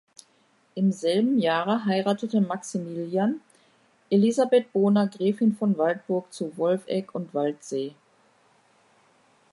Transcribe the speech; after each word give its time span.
Im 0.73 0.91
selben 0.91 1.37
Jahre 1.37 1.85
heiratete 1.85 2.41
Maximilian 2.41 3.39
Elisabeth 4.09 4.73
Bona 4.73 5.05
Gräfin 5.05 5.53
von 5.55 5.77
Waldburg 5.77 6.33
zu 6.33 6.57
Wolfegg 6.57 7.11
und 7.13 7.35
Waldsee. 7.35 7.93